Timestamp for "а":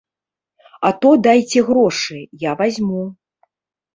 0.89-0.89